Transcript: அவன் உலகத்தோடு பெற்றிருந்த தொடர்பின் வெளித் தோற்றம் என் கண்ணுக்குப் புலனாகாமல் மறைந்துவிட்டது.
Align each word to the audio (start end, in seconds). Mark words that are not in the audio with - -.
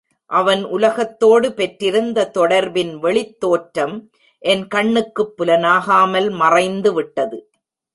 அவன் 0.25 0.63
உலகத்தோடு 0.63 1.53
பெற்றிருந்த 1.53 2.31
தொடர்பின் 2.33 2.95
வெளித் 2.95 3.39
தோற்றம் 3.39 4.11
என் 4.39 4.67
கண்ணுக்குப் 4.67 5.33
புலனாகாமல் 5.37 6.29
மறைந்துவிட்டது. 6.31 7.49